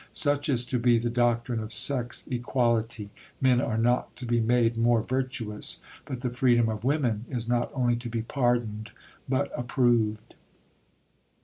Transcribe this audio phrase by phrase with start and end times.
[0.13, 4.75] Such is to be the doctrine of sex equality; men are not to be made
[4.75, 8.89] more virtuous, but the freedom of women is not only to be pardoned,
[9.29, 10.33] but approved.